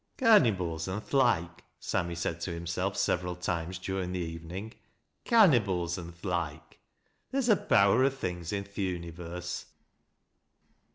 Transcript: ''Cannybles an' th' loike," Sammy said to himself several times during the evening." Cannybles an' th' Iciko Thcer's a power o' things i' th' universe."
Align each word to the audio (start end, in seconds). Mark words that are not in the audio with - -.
''Cannybles 0.17 0.87
an' 0.87 0.99
th' 1.03 1.13
loike," 1.13 1.63
Sammy 1.79 2.15
said 2.15 2.41
to 2.41 2.51
himself 2.51 2.97
several 2.97 3.35
times 3.35 3.77
during 3.77 4.13
the 4.13 4.19
evening." 4.19 4.73
Cannybles 5.25 5.95
an' 5.99 6.11
th' 6.11 6.23
Iciko 6.23 6.59
Thcer's 7.31 7.49
a 7.49 7.55
power 7.55 8.03
o' 8.03 8.09
things 8.09 8.51
i' 8.51 8.61
th' 8.61 8.77
universe." 8.79 9.67